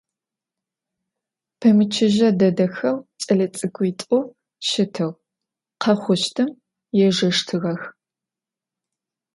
[1.59, 4.19] Pemıçıje dedexeu ç'elets'ık'uit'u
[4.67, 5.07] şıtığ,
[5.81, 6.49] khexhuştım
[6.97, 7.81] yêjjeştığex.